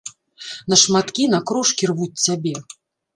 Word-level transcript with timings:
На 0.71 0.75
шматкі, 0.83 1.27
на 1.33 1.39
крошкі 1.51 1.89
рвуць 1.91 2.23
цябе. 2.25 2.55